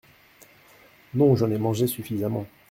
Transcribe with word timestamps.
Non, 1.13 1.35
j’en 1.35 1.51
ai 1.51 1.59
mangé 1.59 1.85
suffisamment. 1.85 2.47